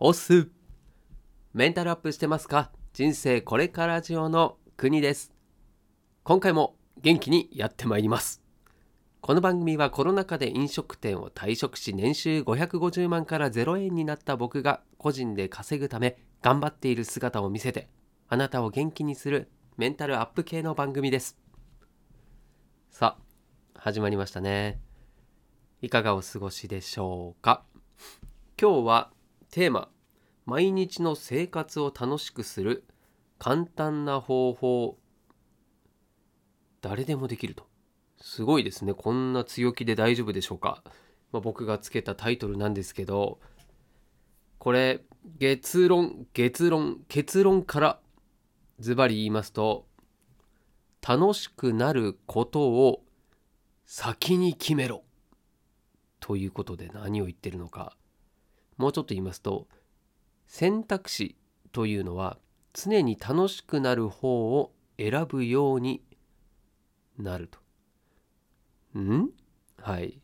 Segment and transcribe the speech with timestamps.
[0.00, 0.48] オス
[1.54, 2.70] メンタルアップしてますか？
[2.92, 5.32] 人生これからジオの国です。
[6.22, 8.40] 今回も元気にやってまいります。
[9.20, 17.88] この番組はコロナ禍で飲食店を退職し年収550万から0円になった僕が個人で稼ぐため頑張っている姿を見せて
[18.28, 21.36] あなたを元気にするメンタルアップ系の番組です。
[22.92, 24.78] さあ始まりましたね。
[25.82, 27.64] いかがお過ごしでしょうか？
[28.60, 29.10] 今日は
[29.50, 29.88] テーマ
[30.44, 32.84] 毎日の生活を楽しくする
[33.38, 34.98] 簡単な方法
[36.80, 37.66] 誰でもできると。
[38.20, 38.94] すごいですね。
[38.94, 40.82] こんな強気で大丈夫でしょうか、
[41.32, 43.38] まあ、僕がつけたタイトルなんですけど
[44.58, 45.00] これ
[45.38, 48.00] 結論結論結論から
[48.80, 49.86] ズバリ言いますと
[51.06, 53.02] 楽しくなることを
[53.86, 55.04] 先に決めろ
[56.20, 57.96] ということで何を言ってるのか。
[58.78, 59.66] もうちょっと言いますと
[60.46, 61.36] 選択肢
[61.72, 62.38] というのは
[62.72, 66.02] 常に楽しくなる方を選ぶように
[67.18, 67.58] なると。
[68.98, 69.30] ん？
[69.82, 70.18] はい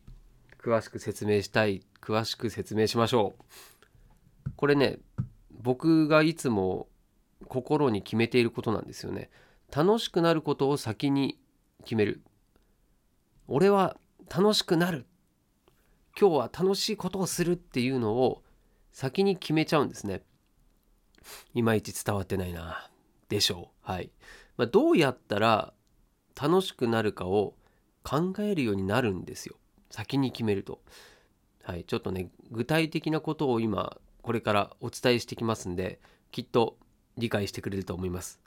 [0.61, 4.51] 詳しく説明したい詳しく説明しましょう。
[4.55, 4.99] これね
[5.51, 6.87] 僕がいつも
[7.47, 9.29] 心に決めていることなんですよね。
[9.75, 11.37] 楽しくなることを先に
[11.83, 12.21] 決める。
[13.47, 13.97] 俺は
[14.29, 15.05] 楽しくなる
[16.19, 18.41] 今日は楽しいことをするっていうのを
[18.95, 20.21] 先に決めちゃうんですね。
[21.53, 22.89] いまいち伝わってないな。
[23.27, 23.91] でしょう。
[23.91, 24.09] はい。
[24.55, 25.73] まあ、どうやったら
[26.41, 27.55] 楽しくなるかを
[28.03, 29.57] 考えるようになるんですよ。
[29.91, 30.79] 先に決めると。
[31.63, 31.83] はい。
[31.83, 35.99] ちょっとね、具体的なことを今、これからお伝えしてきますんで、
[36.31, 36.77] きっと
[37.17, 38.39] 理解してくれると思います。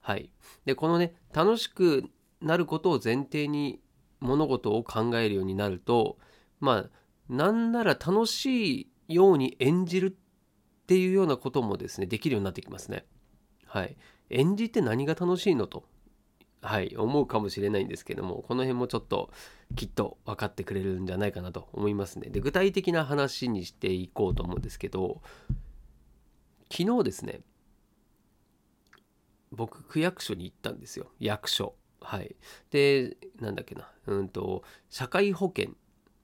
[0.00, 0.32] はい。
[0.64, 2.04] で、このね、楽しく
[2.40, 3.78] なることを前提に
[4.20, 6.16] 物事を考えるようになると、
[6.60, 6.90] まあ、
[7.28, 10.16] なんなら楽しいように演じる
[10.82, 13.06] っていうようなこともですねできるようになってきますね。
[13.66, 13.96] はい、
[14.30, 15.84] 演じて何が楽しいのと、
[16.60, 19.30] はい、思うかもしれないんですけどもこの辺もちょっと
[19.74, 22.28] きっと分かってくれるんじゃないかなと思いますね。
[22.28, 25.22] で具体的な話にしていこうと思うんですけど
[26.70, 27.40] 昨日ですね
[29.50, 31.74] 僕区役所に行ったんですよ役所。
[32.00, 32.34] はい、
[32.70, 35.74] でなんだっけなうんと社会保険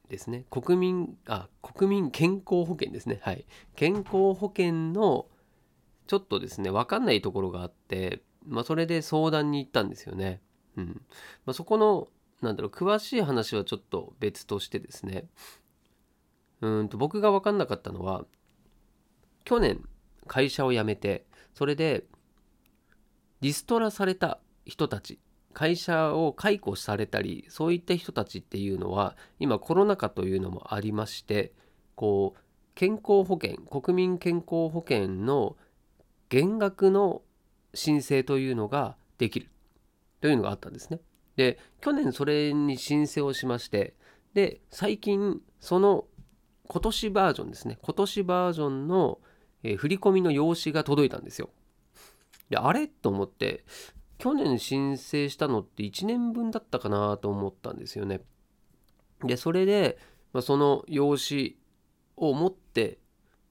[0.09, 0.45] ですね。
[0.51, 3.21] 国民あ国民健康保険ですね。
[3.23, 3.45] はい。
[3.77, 5.27] 健康保険の
[6.07, 10.41] ちょっとですね分かんないところがあって、まあ、それで相談に行ったんですよね。
[10.77, 11.03] うん。
[11.45, 12.09] まあ、そこの
[12.41, 15.27] なんだろう詳しい話はちょっと別としてですね。
[16.61, 18.25] うんと僕が分かんなかったのは
[19.45, 19.83] 去年
[20.27, 22.05] 会社を辞めてそれで
[23.41, 25.21] リストラされた人たち
[25.59, 31.53] 会社を解雇されたりそういった人たちっていうのは今コロナ禍というのもありまして
[31.97, 32.41] こう
[32.77, 35.57] 健康保険国民健康保険の
[36.29, 37.23] 減額の
[37.75, 39.51] 申請というのができる
[40.21, 41.01] というのがあったんですね。
[41.35, 43.95] で去年それに申請をしまして
[44.35, 46.05] で最近その
[46.69, 49.19] 今年バージョンですね今年バージョンの、
[49.65, 51.51] 振り込みの用紙が届いたんですよ。
[52.49, 52.87] であれ？
[52.87, 53.65] と思って
[54.19, 58.21] 去年申請したのって1年分だったかなと思ったんですよね。
[59.25, 59.99] で、それで、
[60.33, 61.57] まあ、その用紙
[62.17, 62.99] を持って、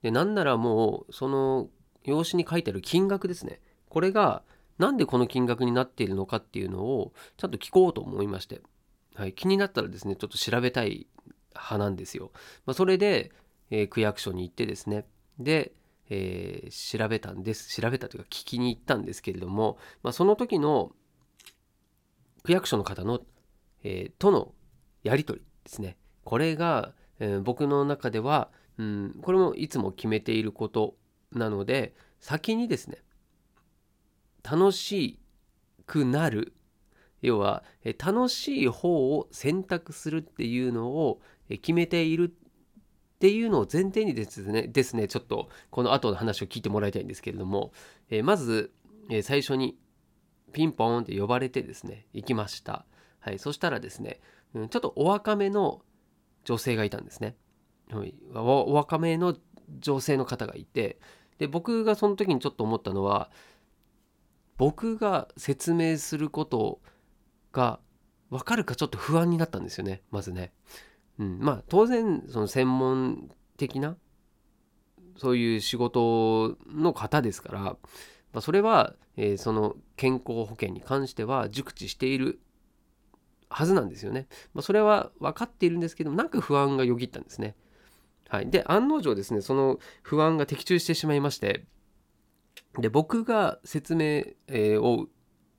[0.02, 1.68] で、なんならもう、その
[2.04, 3.60] 用紙に書いてある金額ですね。
[3.88, 4.42] これが、
[4.78, 8.60] なんでこの金額になっているのかっていうのを、ちゃんと聞こうと思いまして。
[9.14, 11.08] はい、気になったらですね、ちょっと調べたい
[11.54, 12.30] 派なんですよ。
[12.66, 13.32] まあ、それで、
[13.70, 15.06] えー、区役所に行ってですね。
[15.38, 15.72] で、
[16.10, 17.80] えー、調べたんです。
[17.80, 20.92] 調べたというか聞きに行ったんですけれども、まあ、その時の
[22.42, 23.20] 区役所の方の、
[23.82, 24.54] えー、との
[25.02, 25.96] やり取りですね。
[26.24, 30.94] これが、えー、僕の中では、うん、これもいつも決めていること
[31.32, 32.98] なので先にですね
[34.42, 35.18] 楽し
[35.86, 36.54] くなる。
[37.20, 37.64] 要は
[37.98, 42.32] 楽しい方を選択するっていうのを決めている
[43.18, 47.72] っていうのを前提にですねですねちょっとこの後の話を聞いてもらいたいんですけれども、
[48.10, 48.70] えー、まず、
[49.10, 49.76] えー、最初に
[50.52, 52.86] ピンポーンって呼ばれてですね行きました、
[53.18, 54.20] はい、そしたらですね、
[54.54, 55.82] うん、ちょっとお若めの
[56.44, 57.34] 女性がいたんですね、
[57.90, 59.36] はい、お若めの
[59.80, 61.00] 女性の方がいて
[61.38, 63.30] で僕がその時にちょっと思ったのは
[64.58, 66.80] 僕が説明すること
[67.50, 67.80] が
[68.30, 70.52] 分かるかちょっと不安になったんですよねまずね。
[71.18, 73.96] うん、まあ当然その専門的な
[75.16, 77.76] そういう仕事の方ですから、ま
[78.34, 82.40] あ、それは、えー、その健康保険に関しては熟知している
[83.50, 84.28] はずなんですよね。
[84.54, 87.56] まあ、それは分かっているんですけどなんか不安がよぎったんですね。
[88.28, 91.64] はい、で案の定ですねその不安が的中してしまいまして
[92.78, 94.04] で僕が説明、
[94.48, 95.08] えーを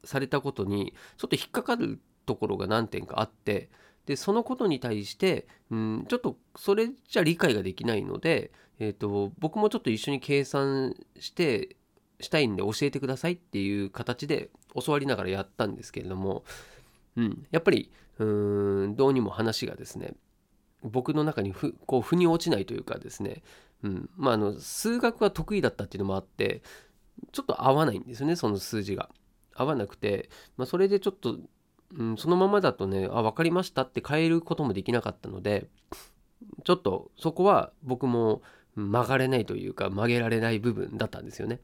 [0.04, 3.70] されたことにちょっと引っかかるところが何点かあって
[4.10, 11.76] でそのことに対して、うん、ちょっとそれじゃ理解ができないので、えー、と僕もちょっと一緒に計算して
[12.20, 16.44] したいんで教えてくださいっていう形で教わりながらやったんですけれども、
[17.18, 20.16] うん、やっぱりうーんどうにも話がですね
[20.82, 23.44] 僕の中にふこう腑に落ちないというかですね、
[23.84, 26.64] うんまあ、あの数学が得意だったっていうのもあって
[27.32, 29.12] ちょっと合わないんですよねその数字が。
[29.60, 31.38] 合わなくて、まあ、それでちょっと、
[31.98, 35.68] うん、そのままだとねあ分かりましたって変えることもできなかったので
[36.64, 38.42] ちょっとそこは僕も
[38.76, 41.60] 曲がれないというか曲げられない部分だったんですよね。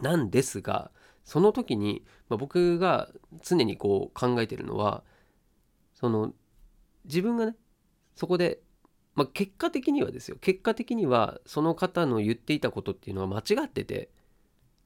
[0.00, 0.90] なんですが
[1.24, 3.10] その時に、まあ、僕が
[3.42, 5.02] 常にこう考えてるのは
[5.94, 6.32] その
[7.04, 7.56] 自分がね
[8.14, 8.60] そこで、
[9.14, 14.08] まあ、結果的にはですよ結果的にはその方の言っていたことっていうのは間違ってて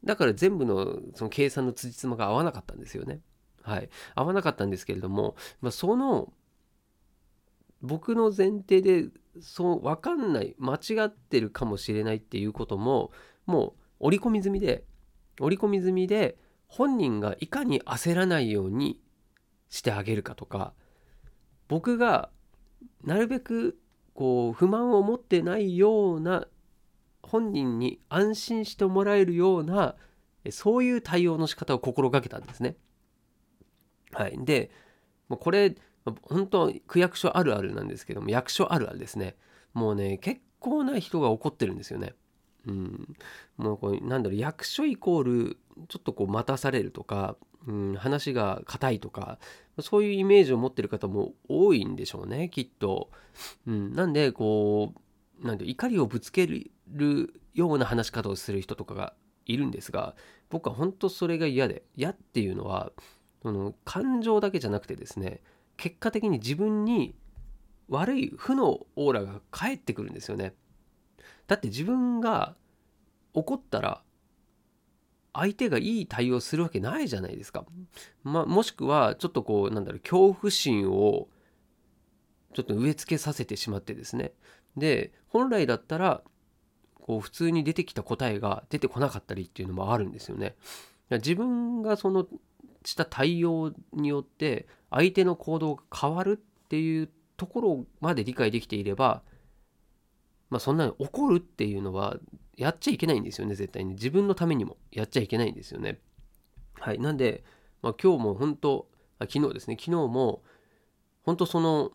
[0.03, 3.21] だから全部のその計算の辻褄が合わなかったんですよね。
[3.65, 6.33] はい、合わなかったんですけれども、まあ、その
[7.81, 9.09] 僕の前提で
[9.41, 13.11] そう分かんない間違ってるかもしれないっていうことも
[13.47, 14.85] もう織り込み済みで
[15.41, 16.37] 織り込み済みで
[16.69, 19.01] 本人がいかに焦らないように
[19.71, 20.75] してあげるかとか
[21.69, 22.29] 僕が
[23.03, 23.79] なるべく
[24.13, 26.47] こう不満を持ってないような
[27.23, 29.97] 本人に安心してもらえるような
[30.51, 32.77] そういう対応の仕方を心がけたんですね。
[34.13, 34.71] はい、で
[35.29, 35.75] これ
[36.23, 39.37] 本当区役所あるあるなんですけども役所あるあるですね。
[39.73, 42.15] もうね結構な人が怒ってるんですよね。
[42.67, 43.17] うん、
[43.57, 45.59] もうこうなんだろう役所イコール
[45.89, 47.37] ちょっとこう待たされるとか、
[47.67, 49.39] うん、話が硬いとか
[49.81, 53.11] そういうイメージを持ってる方も多いんでしょうねきっと。
[53.67, 54.95] うん、なんでこ
[55.43, 56.71] うなんで怒りをぶつける
[57.55, 59.15] ような話し方をする人とかが
[59.47, 60.15] いるんですが
[60.49, 62.93] 僕は本当それが嫌で嫌っていうのは
[63.45, 65.43] その感情だけじゃなくてですね
[65.77, 67.15] 結果的に自分に
[67.91, 70.55] 悪い負のオーラが返ってくるんですよね。
[71.47, 72.57] だって自分が
[73.35, 74.03] 怒ったら
[75.35, 77.67] 相手がいい対応するわけないじゃないですか。
[78.23, 81.29] まあ、もしくはちょっとこうなんだろう恐怖心を
[82.55, 84.33] ちょっと植え付けさせてしまってですね
[84.77, 86.23] で本来だったら
[86.95, 90.55] こう普通に出てきた答えが出てこなかったりっていうのもあるんですよね。
[91.11, 92.27] 自分がその
[92.85, 99.23] した対応によって相手の行動が変わるっていうところまで理解できていれば
[100.51, 102.17] まあそんなに怒るっていうのは
[102.57, 105.99] やっちゃいけないんですよね絶対に自分のためにもやっちゃいけないんですよね。
[106.75, 107.43] はいなんで、
[107.83, 108.89] まあ、今日も本当
[109.19, 110.43] あ昨日ですね昨日も
[111.23, 111.93] 本当その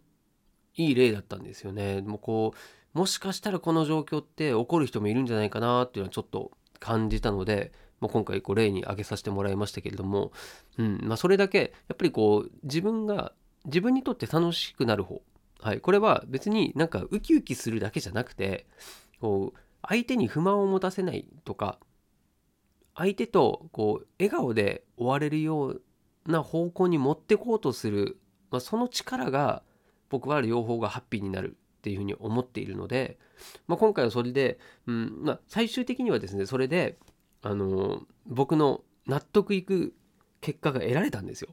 [0.75, 2.01] いい例だったんですよね。
[2.01, 7.71] もうこうもしかしたらこの状況って怒る人もいるんじゃないかなっていうのはちょっと感じたので、
[8.01, 10.31] まあ、今回こう例に挙げさせてもらいましたけれども、
[10.77, 13.33] うんまあ、それだけやっぱりこう自分が
[13.65, 15.21] 自分にとって楽しくなる方、
[15.61, 18.65] はい、これは別になんかウキウキするだけじゃなくて
[19.19, 21.79] こう相手に不満を持たせないとか
[22.95, 25.81] 相手とこう笑顔で終われるよう
[26.25, 28.17] な方向に持ってこうとする、
[28.51, 29.63] まあ、その力が
[30.09, 33.17] 僕は両方がハッピーになるっていうふうに思っているので、
[33.67, 36.97] まあ、今回はそれで、うんまあ、最終的にはですねそれで、
[37.41, 39.93] あの僕の納得いく
[40.41, 41.49] 結果が得られたんですよ。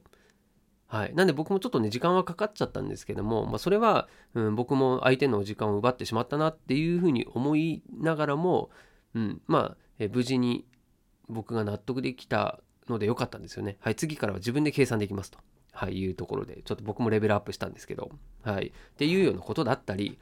[0.87, 8.69] はい、なんで僕もちょっとね時間はかかっちゃったんですけども、まあ、それは、うん、僕も相手の時間を奪ってしまったなっていうふうに思いながらも、
[9.13, 10.65] うん、まあえ無事に
[11.27, 13.77] 僕が納得できたのでよかったんですよね。
[13.81, 15.39] はい、次からは自分で計算できますと。
[15.73, 18.09] はい、いうところでちょっと僕もレベルアップしたんですけど、
[18.41, 20.17] はい、っていうようなことだったり、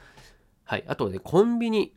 [0.66, 1.94] はい、あとねコンビニ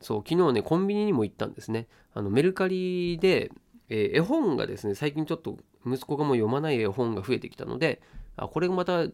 [0.00, 1.88] そう昨日ねコンビニにも行ったんですね。
[2.12, 3.50] あのメルカリで、
[3.88, 8.02] えー絵本がですね最近ちょっと息子がもう読まない絵本が増えてきたので
[8.36, 9.10] あこれまた違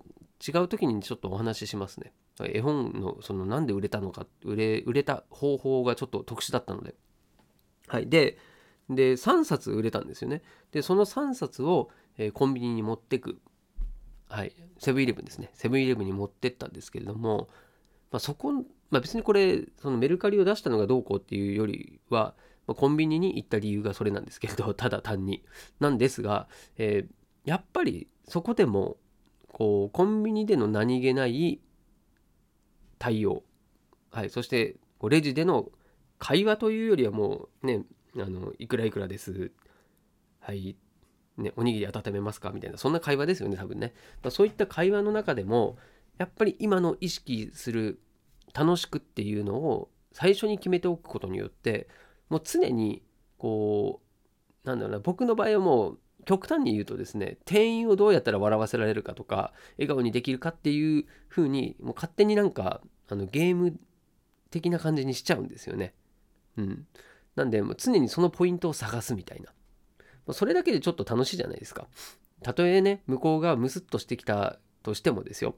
[0.56, 2.12] う時にちょっとお話ししますね。
[2.40, 6.94] 絵本のそのなんで売れたのか売れ売れた方法がちょっと特殊だったので。
[7.88, 8.38] はいで
[8.88, 10.42] で3冊売れたんですよね。
[10.72, 13.40] でその3冊を、えーコンビニに持ってく
[14.32, 15.50] はい、セブンイレブンですね。
[15.52, 17.50] セブンイレブンに持ってったんですけれども、
[18.10, 22.34] まあ、そこ、まあ、別にこれそのメルカリを出したのがどうこうっていうよりは、
[22.66, 25.42] まあ、コンビニに行った理由がそれなんですけれど ただ単に。
[25.80, 28.98] なんですが、えーやっぱりそこでも
[29.48, 31.60] こうコンビニでの何気ない
[32.98, 33.42] 対応、
[34.10, 35.70] はい、そしてこうレジでの
[36.18, 37.82] 会話というよりはもうね
[38.16, 39.50] あのいくらいくらです。
[40.40, 40.76] はい
[41.38, 45.78] ね、おにぎり温めますかみたいなそんな会話ですよね多分ね、まあ、そういった会話の中でも
[46.18, 48.00] やっぱり今の意識する
[48.54, 51.88] 楽しくっていうのを最初に決めておくことによって
[52.28, 53.02] もう常に
[53.38, 54.00] こ
[54.64, 63.76] うなんだろうな僕の場合はもう極端に言うとですね店員をどうやったら笑わせられるかとか笑顔にできるかっていう風にもう勝手になんかあのゲーム
[64.50, 65.94] 的な感じにしちゃうんですよね。
[66.56, 66.86] うん、
[67.34, 69.52] なんでもう常にそのポイントを探すみたいな。
[70.32, 71.88] それだけでちょっと楽しいじゃないですか。
[72.42, 75.56] たとえね向こうがムスッとしてきたとしてもですよ。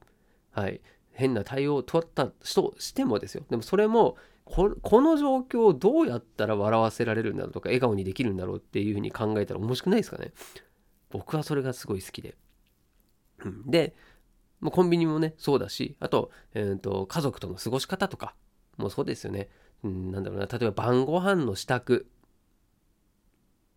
[0.53, 0.81] はい。
[1.15, 3.45] 変な対応を取ったとしてもですよ。
[3.49, 4.69] でもそれもこ
[5.01, 10.33] の状況をどうやったら笑わせられるんだろうとか笑顔にできるんだろうっていうふうに考えたら面白くないですかね
[11.11, 12.37] 僕はそれがすごい好きで。
[13.45, 13.95] うん、で、
[14.71, 18.35] コンビニもねそうだしあと,、えーと、家族との過ごし方とか
[18.77, 19.49] もそうですよね。
[19.83, 22.07] うん、なんだろうな例えば晩ご飯の支度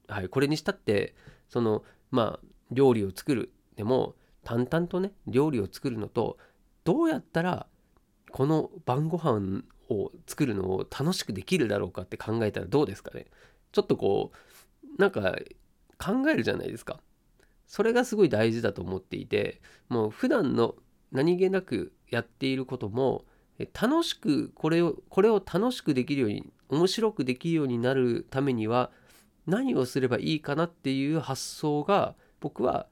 [0.07, 1.15] はいこれにしたって
[1.49, 6.37] そのまあ料理を作るでも淡々とね料理を作るのと
[6.87, 7.67] どうやったら
[8.31, 13.25] この晩ご飯を作るのを楽しくできるだろうかって考えたらどうですかね？
[13.73, 15.35] ちょっとこうなんか
[15.97, 17.01] 考えるじゃないですか。
[17.65, 20.75] それがすごい大事だと思っていてもう普段の
[21.11, 23.25] 何気なくやっていることも
[23.73, 28.91] 楽しくこれをこれを楽しくできるように面白くできるようになるためには
[29.45, 32.87] 何をすればいいかなっていう発想が僕は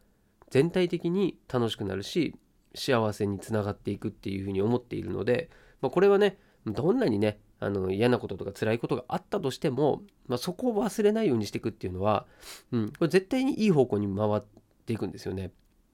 [0.50, 2.36] 全体的に楽しくなるし
[2.76, 5.50] 幸せにつながっていくっていうふうに思っているので、
[5.82, 12.26] まあ、これはねどんなにねあの嫌なこととか辛いことがあったとしても、まあ、そこを忘れないようにしていくっていうのは、
[12.72, 14.44] うん、これ絶対にいい方向に回っ
[14.86, 15.52] ていくんですよね。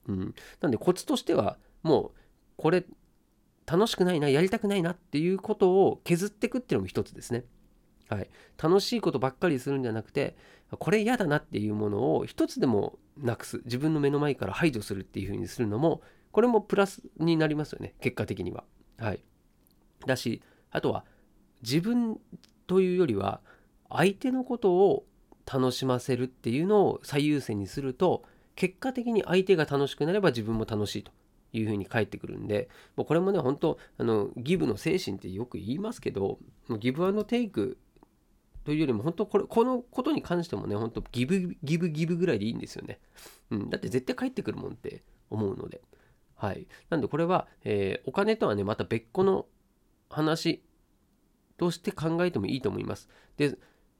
[0.08, 2.18] うん、なんでコツとしてはもう
[2.56, 2.84] これ
[3.66, 7.44] 楽しくないなやりたくないなっていうことを削っていくっていうのも一つですね。
[8.08, 8.28] はい、
[8.62, 10.36] 楽しいことばっかりするんじゃなくて
[10.78, 17.94] これ嫌だなっていうものを一つでもなくす自分の目の前から排除するっていうふうにするのもこれもプラスになりますよね。
[18.00, 18.64] 結果的には。
[18.98, 19.24] はい、
[20.06, 21.04] だしあとは
[21.62, 22.20] 自分
[22.66, 23.40] というよりは
[23.88, 25.04] 相手のことを
[25.50, 28.24] 楽しませるっていうのを最優先にすると
[28.54, 31.10] 結果的に相手が楽しくなれば自分も楽しいと
[31.52, 36.38] いうふうに返ってくるんでもうこれもね本当あのギブの精神ってよく言いますけど
[36.78, 37.78] ギブアンドテイク
[38.64, 43.00] というよりも本当これこのことに関してもね本当ギブギブギブぐらいでいいんですよね、
[43.50, 45.82] うん、だって絶対返ってくるもんって思うので。
[46.42, 49.46] はいなんでこれは、えー、お金とはねまた別個の
[50.10, 50.64] 話
[51.56, 53.08] として考えてもいいと思います。
[53.36, 53.56] で、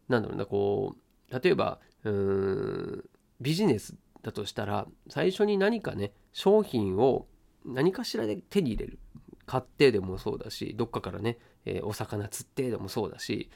[0.08, 0.96] なんだろうな、こ
[1.30, 3.04] う、例えば、うーん、
[3.40, 7.26] ビジネスだとしたら、最初に何かね、商品を
[7.64, 8.98] 何かしらで手に入れる。
[9.46, 13.50] 買ってでもそうだし、どっかからね、えー、お魚釣ってでもそうだし、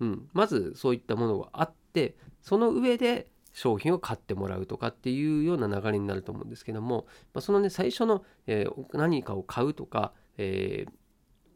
[0.00, 10.92] うん、まずそういったものがあって、その上で商品を買ってもらうとかっていうような流れになると思うんですけども、まあ、そのね最初の、えー、何かを買うとか、えー、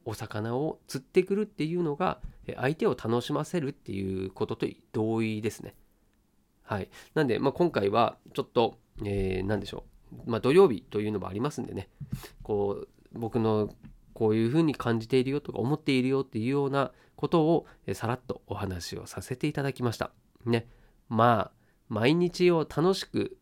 [0.05, 2.21] お魚を釣ってくるっていうのが
[2.57, 5.75] 相手を楽しませるっていうことと同意ですね。
[6.63, 6.89] はい。
[7.15, 9.85] なんで、まあ、今回はちょっと、えー、何でしょ
[10.27, 10.31] う。
[10.31, 11.89] まあ、土曜日というのもありますんでね、
[12.43, 12.89] こう、
[13.19, 13.75] 僕の
[14.15, 20.11] こういうふうに感じているよとか思っているよっていうようなことをさらっとお話をさせていただきました。
[20.45, 20.69] ね。
[21.09, 21.58] まあ、
[21.89, 23.37] 毎日を楽しく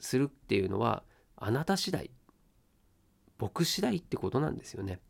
[0.00, 1.02] するっていうのは
[1.36, 2.10] あなた次第、
[3.38, 5.00] 僕次第ってことなんですよね。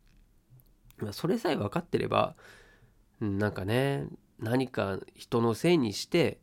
[1.11, 2.35] それさえ分かってれば、
[3.19, 4.07] なんかね
[4.39, 6.39] 何か人のせいにして、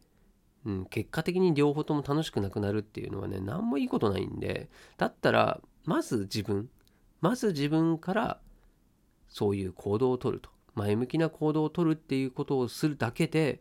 [0.65, 6.71] うん、結果的に両方とも楽しくなくなるっていうのはね何もいいことないんでだったらまず自分
[7.21, 8.41] まず自分から
[9.29, 13.61] そういう行動をとると前向きな行動をとるっていうことをするだけで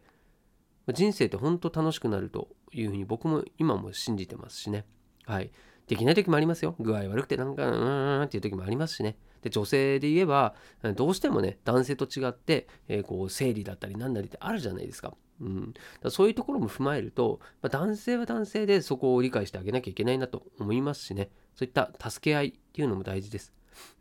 [0.89, 4.85] 人生って本当楽しくなるというふうに僕も今も信じてますしね。
[5.25, 5.51] はい。
[5.87, 6.75] できない時もありますよ。
[6.79, 9.17] 具合悪くてなんかうーんっていう時もありますしね。
[9.41, 10.53] で女性で言えば
[10.95, 15.13] どうしてもね男性と違って、えー、こう生理だったり何なりってあるじゃないですか。
[15.41, 21.29] うん、だそういうところも踏まえると、まあ、男性は男性でそこを理解してあげなきゃいけないなと思いますしね。
[21.55, 23.51] そういった助け合いっていうのも大事です。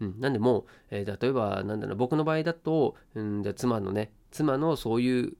[0.00, 5.32] うん、なんでもう、えー、例えばなんだろう僕の場合だと、うん、じゃ妻のね妻のそういう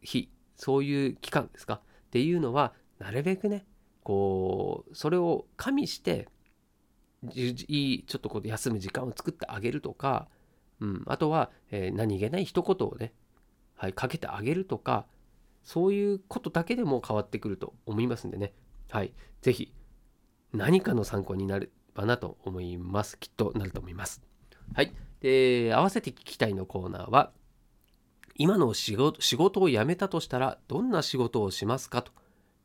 [0.00, 3.64] 日そういう期間ですかっていうのはなるべくね
[4.02, 6.28] こうそれを加味して
[7.24, 10.28] いいちょっとこう休む時間を作ってあげるとか、
[10.80, 13.12] うん、あとは、えー、何気ない一言をね、
[13.76, 15.06] はい、かけてあげるとか
[15.62, 18.52] そういうことだけでも変わってくると思いますんでね、
[18.90, 19.12] はい、
[19.42, 19.72] ぜひ
[20.52, 23.18] 何かの参考になればなと思います。
[23.18, 24.22] きっとなると思います。
[24.74, 27.32] はいで合わせて聞きたいのコーナーは
[28.38, 32.12] 今の仕事仕事を辞めたとしたらどんな仕事をしますかと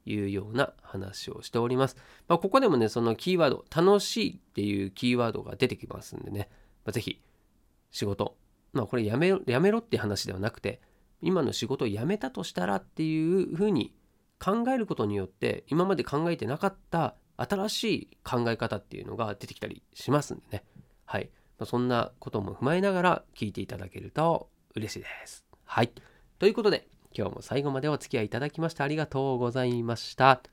[0.06, 1.98] いうような話をしております。
[2.28, 6.50] まあ、ここでもね、そのキーワード、楽しいっていうキーワードが出てきますんでね、
[6.86, 7.22] まあ、ぜひ
[7.92, 8.38] 仕事
[8.74, 10.82] まあこれやめろやめろって話ではなくて
[11.22, 13.94] 今の仕事を辞めたとしたらっていうふうに
[14.40, 20.64] 考えることによって今まで考えてなかった新しい考え方っていうのが出てきたりしますんでね。
[21.06, 21.30] はい。
[21.66, 25.53] そんなことも踏まえながら聞いていただけると嬉しいです。
[25.74, 25.92] はい。
[26.38, 26.88] ということで
[27.18, 30.44] 今日も最後までお付き合いいただきましてありがとうございました。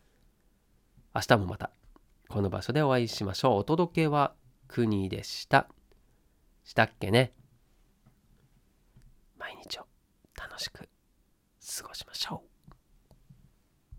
[1.14, 1.72] 明日もまた
[2.30, 3.58] この場所でお会いしましょう。
[3.58, 4.32] お届けは
[4.66, 5.68] 国でした。
[6.64, 7.34] したっけね。
[9.38, 9.86] 毎日を
[10.34, 10.88] 楽しく
[11.78, 12.50] 過ごしましょう。